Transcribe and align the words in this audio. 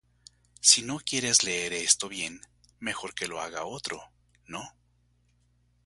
Si 0.61 0.81
no 0.81 0.97
quieres 0.99 1.43
leer 1.43 1.73
esto 1.73 2.09
bien, 2.09 2.41
mejor 2.79 3.13
que 3.13 3.27
lo 3.27 3.39
haga 3.39 3.65
otro, 3.65 4.01
¿no? 4.47 4.73